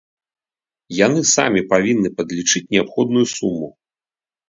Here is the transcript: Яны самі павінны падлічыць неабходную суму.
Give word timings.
Яны 1.05 1.21
самі 1.35 1.61
павінны 1.75 2.09
падлічыць 2.17 2.65
неабходную 2.75 3.25
суму. 3.37 3.75